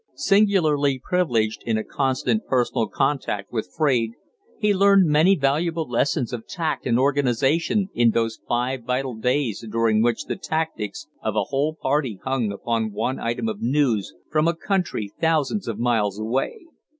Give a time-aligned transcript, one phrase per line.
[0.15, 4.13] Singularly privileged in a constant, personal contact with Fraide,
[4.57, 10.01] he learned many valuable lessons of tact and organization in those five vital days during
[10.01, 14.55] which the tactics of a whole party hung upon one item of news from a
[14.55, 16.61] country thousands of miles away.